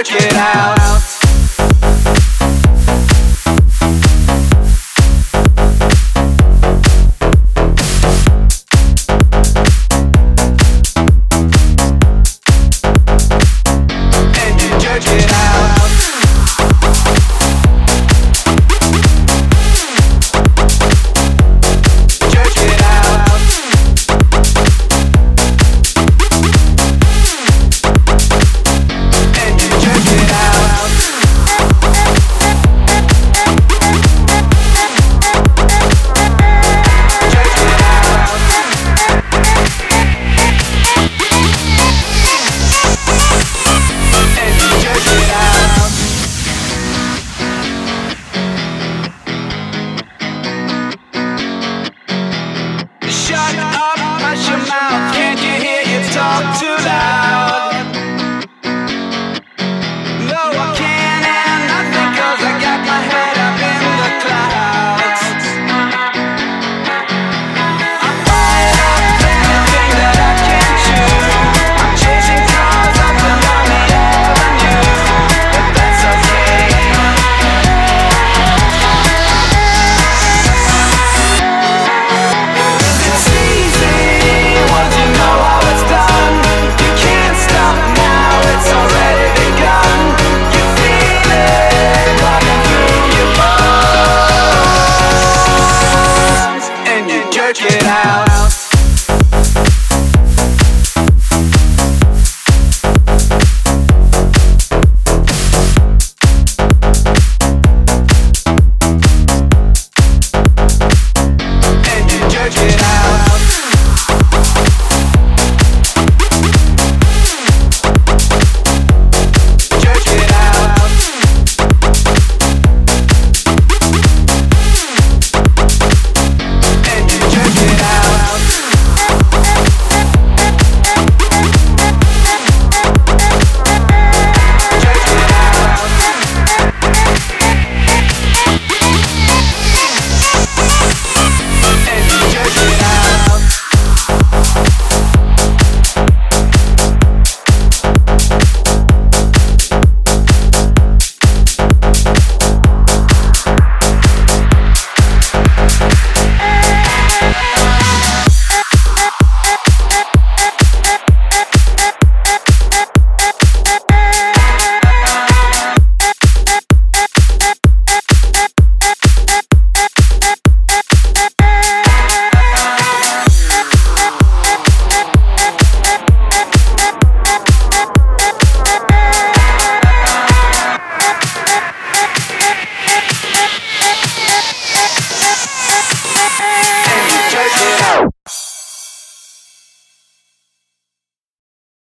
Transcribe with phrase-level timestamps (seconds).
[0.00, 0.79] Work it out.